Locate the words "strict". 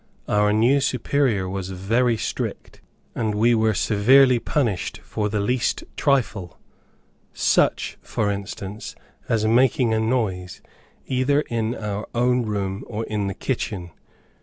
2.17-2.81